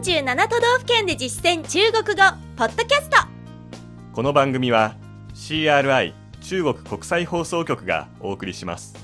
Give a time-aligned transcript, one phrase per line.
[0.00, 2.22] 47都道府県で実践中国語
[2.56, 3.18] ポッドキャスト。
[4.14, 4.96] この番組は
[5.34, 8.94] CRI 中国国際放送局がお送りします。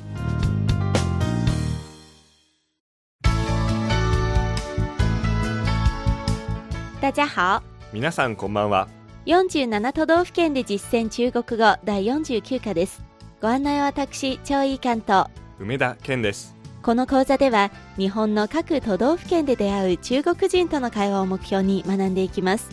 [7.03, 7.63] 大家好。
[7.93, 8.89] 皆さんこんばんは。
[9.27, 13.05] 47都道府県で実践中国語第49課です。
[13.43, 15.29] ご案内は私張井関と。
[15.59, 16.56] 梅田健です
[16.87, 22.71] この講座では日本の各都道府県で出会う中国人との会話を目標に学んでいきます。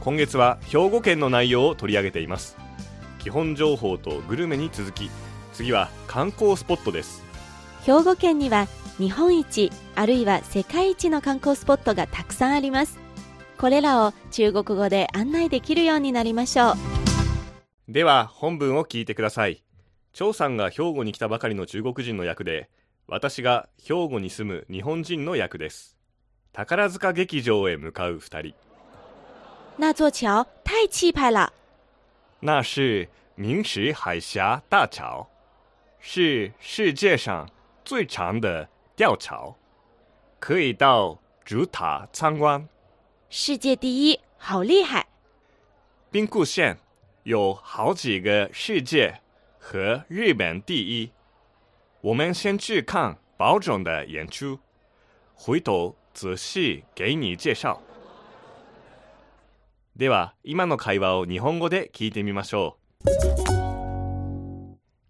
[0.00, 2.58] 今月は兵庫県の内容を取り上げています。
[3.18, 5.08] 基本情報とグルメに続き
[5.54, 7.22] 次は観光スポットです。
[7.86, 8.66] 兵庫県には
[8.98, 12.98] 日本一あるいは世界一の観光スポットがたくさんあります。
[13.56, 16.74] これらを中国語で案内できるようになりましょう。
[17.88, 19.64] では本文を聞いてください。
[20.12, 22.68] 張さんが兵庫に来たばかりの中国人の役で
[23.10, 25.96] 私が兵庫に住む日本人の役です。
[26.52, 28.54] 宝塚劇場へ向かう二人。
[29.78, 31.50] 那座桥太气派了。
[32.40, 35.26] 那是明石海峡大桥。
[35.98, 37.48] 是世界上
[37.82, 39.56] 最长的吊桥。
[40.38, 42.68] 可以到主塔参观。
[43.30, 45.06] 世界第一好厉害。
[46.10, 46.78] 兵库县
[47.22, 49.22] 有好几个世界
[49.58, 51.10] 和日本第一
[52.00, 54.60] 我们先去看宝冢的演出。
[55.34, 57.78] 回头仔细给你介紹
[59.96, 62.76] では今の会話を日本語で聞いてみましょ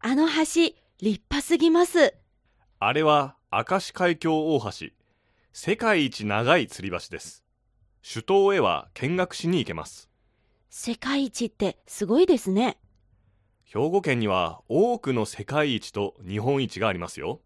[0.00, 1.98] あの橋立派すぎます。
[1.98, 2.14] う
[2.78, 4.86] あれは明石海峡大橋。
[5.52, 7.44] 世界一長い吊り橋です。
[8.02, 10.08] 首都へは見学しに行けます。
[10.70, 12.78] 世界一ってすごいですね
[13.70, 17.42] 兵庫県には多くの世界一と日本一がありますよ。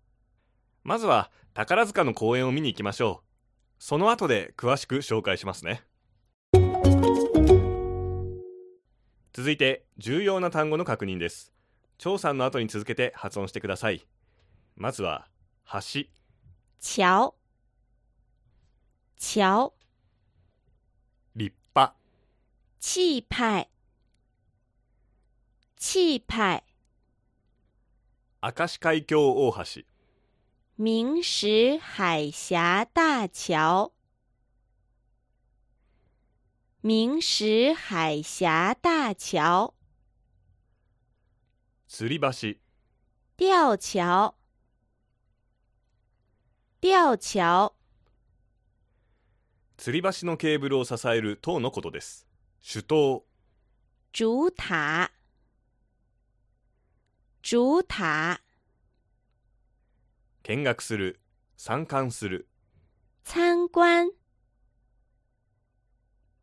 [0.84, 3.26] まずは宝塚の公演を見に行きましょう。
[3.80, 5.82] その後で詳しく紹介しますね。
[9.32, 11.52] 続いて重要な単語の確認です。
[11.98, 14.06] 張さんの後に続けて発音してください。
[14.76, 15.26] まずは
[15.72, 16.02] 橋。
[16.94, 17.34] 橋
[19.18, 19.74] 橋
[21.34, 21.96] 立派。
[22.78, 23.71] 气派
[25.94, 26.64] 气派。
[28.40, 29.82] 明石海峡大橋。
[30.78, 33.92] 明石海峡大橋
[36.82, 39.74] 明石海峡大橋
[41.86, 42.56] 吊り橋。
[43.36, 44.34] 吊橋。
[46.80, 47.74] 吊橋。
[49.76, 52.26] 吊り橋のケーブルを支える塔のことです。
[52.62, 53.26] 主塔。
[54.14, 55.21] 主塔
[57.44, 58.40] 主塔。
[60.44, 61.20] 見学する。
[61.56, 62.48] 参観する。
[63.24, 64.10] 参观。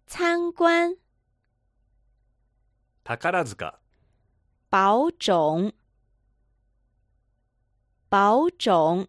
[0.07, 0.95] 参观。
[3.05, 3.79] 宝塚。
[4.69, 5.73] 宝冢。
[8.09, 9.07] 宝冢。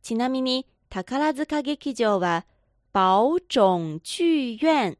[0.00, 2.46] ちなみに宝塚劇場は
[2.94, 4.96] 宝冢劇院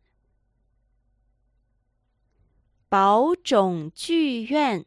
[2.96, 4.86] 宝冢劇院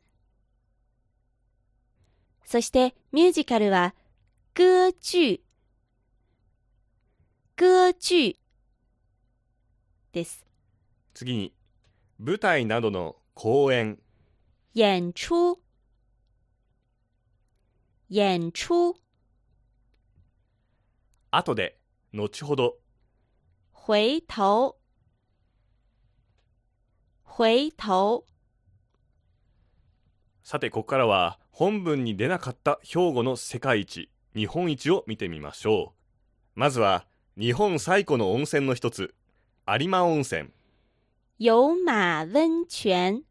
[2.44, 3.94] そしてミュージカルは
[4.56, 5.44] 歌劇
[7.56, 8.40] 歌劇
[10.12, 10.44] です。
[11.14, 11.54] 次に
[12.18, 14.00] 舞台などの公演。
[14.74, 15.60] 演出。
[18.10, 18.96] 演出。
[21.30, 21.78] 後で
[22.12, 22.74] 後ほど。
[23.86, 24.79] 回頭
[27.42, 28.26] 回頭
[30.44, 36.60] さてここからは本文に出なかった兵庫の世界一日本一を見てみましょう。
[36.60, 37.06] まずは
[37.38, 39.16] 日本最古の温泉の一つ
[39.66, 40.50] 有馬温泉。
[41.38, 43.24] 有馬温泉。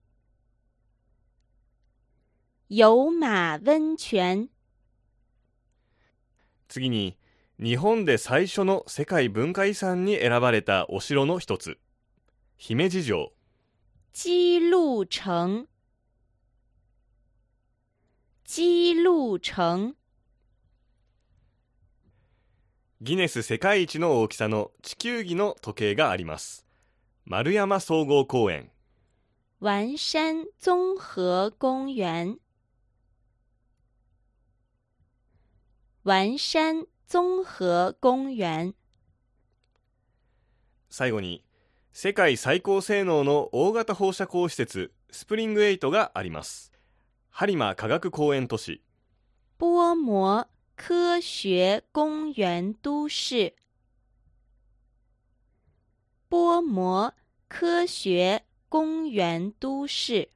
[2.71, 4.49] 有馬温泉。
[6.69, 7.19] 次に
[7.61, 11.77] 日本で最初の世界文化遺産に選ばれたお城の一つ
[12.57, 13.33] 姫路城
[14.21, 15.69] 姬路城。
[18.45, 19.95] 姬路城。
[23.01, 26.67] ギネス世界一の大きさの地球儀の時計があります。
[27.27, 28.73] 丸山総合公園。
[29.61, 32.39] 丸山综合公園。
[36.03, 38.75] 丸山综合公園。
[40.91, 41.45] 最後に
[42.01, 46.71] 世界最高性能の大型放射光施設スプリング8があります
[47.35, 48.83] 播磨科学公園都市
[49.59, 50.47] 波摩
[50.77, 53.57] 科学公園都市
[56.31, 57.15] 波摩
[57.49, 60.31] 科学公園都市。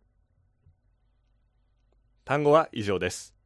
[2.25, 3.37] 単語は以上です。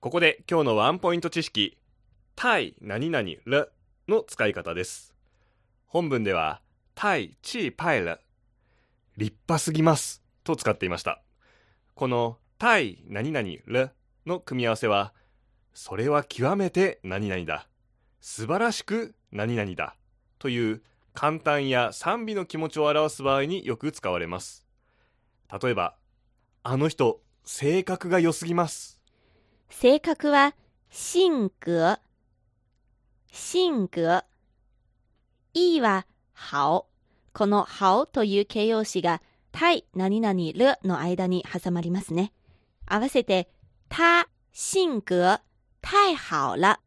[0.00, 1.78] ここで今日のワンポイント知識、
[2.34, 3.68] 対何々了
[4.08, 5.17] の使い方です。
[5.88, 6.60] 本文では、
[6.94, 8.20] 対チーパイ了、
[9.16, 11.22] 立派すぎますと使っていました。
[11.94, 13.90] この対何々了
[14.26, 15.14] の組み合わせは、
[15.72, 17.66] それは極めて何々だ。
[18.20, 19.96] 素晴らしく何々だ。
[20.38, 20.82] という
[21.14, 24.66] 簡単や賛美の気持ちを表す場合によく使われます。
[25.62, 25.96] 例えば、
[26.64, 29.00] あの人、性格が良すぎます。
[29.70, 30.54] 性格は
[30.90, 31.98] 性格。
[33.32, 34.27] 性格。
[35.58, 36.06] いいは
[36.52, 36.86] 好。
[37.32, 39.20] この好という形容詞が
[39.50, 42.32] 対何々るの間に挟まりますね。
[42.86, 43.50] 合わせて、
[43.88, 45.40] 他性格
[45.82, 46.78] 太好了。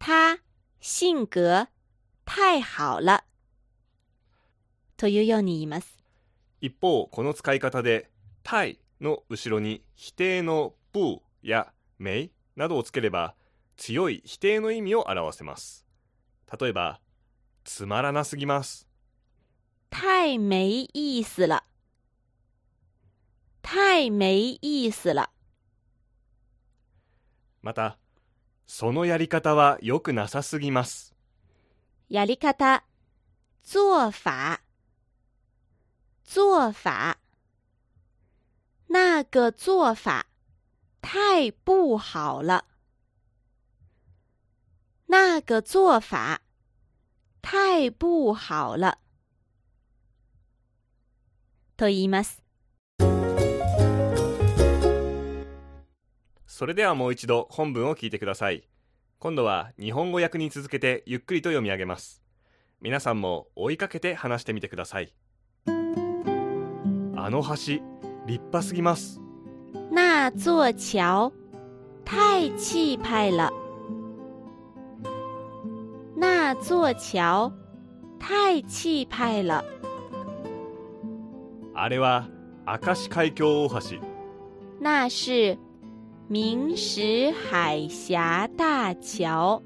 [0.00, 0.40] 他
[0.80, 1.68] 性格
[2.24, 3.22] 太好了。
[4.96, 5.96] というように言います。
[6.60, 8.10] 一方、この使い方で、
[8.42, 13.36] 対の後ろに否定の不やめいなどをつければ、
[13.76, 15.85] 強い否定の意味を表せます。
[16.58, 17.00] 例えば、
[17.64, 18.86] つまらなすぎます。
[19.90, 21.64] 太没意思了。
[23.62, 25.30] 太没意思了。
[27.62, 27.98] また、
[28.66, 31.14] そのやり方は良くなさすぎます。
[32.08, 32.84] やり方、
[33.64, 34.60] 做法，
[36.24, 37.16] 做法，
[38.88, 40.26] 那个做法
[41.02, 42.64] 太不好了。
[45.06, 46.40] 那个做法
[47.40, 48.98] 太不好了。
[51.76, 52.42] と言います。
[56.46, 58.66] それではもう一度本文を聞いてください。
[59.18, 62.22] 今度は日本語訳に続けてゆっくりと読み上げます。
[62.80, 65.12] 皆さんも追いかけて話してみてください。
[65.66, 67.48] あの橋、
[68.26, 69.20] 立派すぎます。
[69.90, 71.32] 那座桥
[72.04, 73.65] 太气派了。
[76.46, 77.52] 那座桥
[78.20, 79.64] 太气派了。
[81.74, 82.28] あれは
[82.64, 83.98] 明石海峡大橋。
[84.78, 85.58] 那是
[86.28, 89.60] 明石海峡大桥。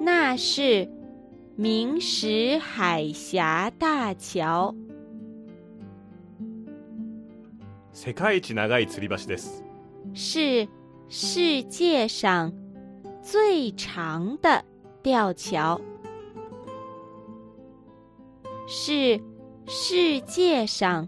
[0.00, 0.88] 那是
[1.56, 4.74] 明石海峡大橋。
[7.92, 9.62] 世界一長い吊り橋です。
[10.14, 10.66] 是
[11.10, 12.61] 世界上
[13.21, 14.63] 最长的
[15.01, 15.79] 吊桥。
[18.67, 19.21] 是
[19.65, 21.07] 世界上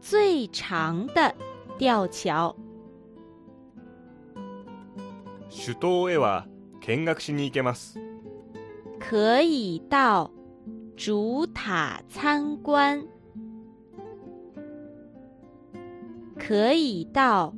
[0.00, 1.34] 最长的
[1.78, 2.54] 吊桥。
[5.48, 6.46] 首都へは
[6.80, 8.00] 見学しに行けます。
[8.98, 10.30] 可以到
[10.96, 13.06] 主塔参观。
[16.36, 17.54] 可以到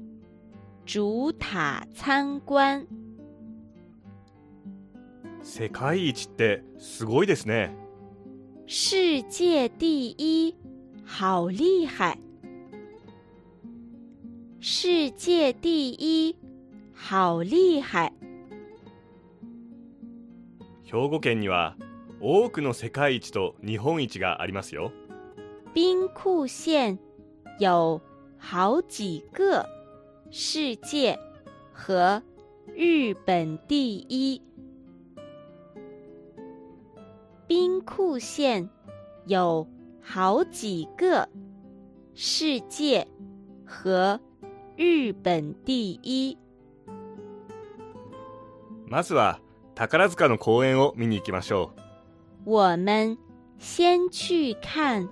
[0.84, 2.86] 主塔参观。
[5.43, 7.75] 世界一ってすごいですね。
[8.67, 10.55] 世界第一，
[11.05, 12.17] 好厉害！
[14.61, 16.37] 世界第一，
[16.93, 18.11] 好厉害！
[20.83, 21.75] 兵庫県には
[22.21, 24.91] 多くの世界一と日本一がありますよ。
[25.73, 26.99] 兵库县
[27.59, 27.99] 有
[28.37, 29.65] 好几个
[30.29, 31.17] 世界
[31.73, 32.21] 和
[32.75, 34.41] 日本第一。
[37.86, 38.68] 库县
[39.26, 39.66] 有
[40.02, 41.28] 好几个
[42.14, 43.06] 世界
[43.64, 44.20] 和
[44.76, 46.36] 日本第一。
[48.86, 49.40] まずは
[49.74, 51.70] 宝塚の公演を見に行きましょ
[52.44, 52.50] う。
[52.50, 53.16] 我们
[53.58, 55.08] 先去看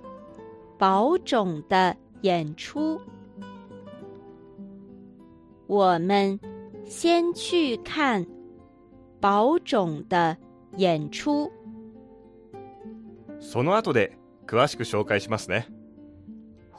[0.77, 2.99] 宝冢的演出。
[5.67, 6.39] 我们
[6.85, 8.27] 先去看
[9.19, 10.37] 宝冢的
[10.77, 11.51] 演出。
[13.40, 14.16] その後で
[14.46, 15.68] 詳しく紹介しますね。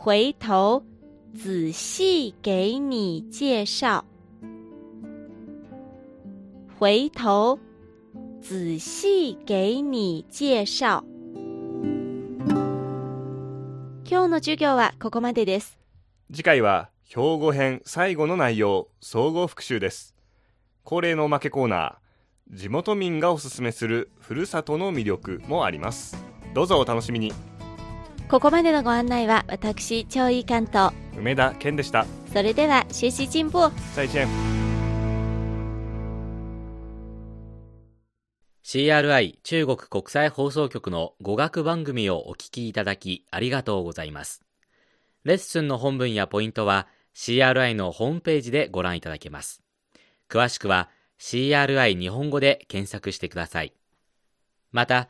[0.03, 0.83] 回头
[1.35, 4.03] 仔细给你介绍。
[6.79, 7.59] 回头
[8.41, 11.03] 仔细给你介紹。
[14.05, 15.81] 今日の授業はここまでです。
[16.31, 20.15] 次回は兵庫編最後の内容総合復習です
[20.85, 27.33] 恒例のおまけコーナー地元民がおすすめするふるさとの魅力もありますどうぞお楽しみに
[28.27, 30.93] ここまでのご案内は私、超いい関東。
[31.17, 33.69] 梅田健でしたそれでは、学習進步。
[33.93, 34.25] 再见
[38.63, 44.41] CRI 中国国際放送局の語学番組をお聞きいただきありがとうございます。
[45.25, 49.61] レッスンの本文やポイントは CRI のホームページでご覧いただけます。
[50.29, 50.89] 詳しくは
[51.19, 53.73] CRI 日本語で検索してください。
[54.71, 55.09] また、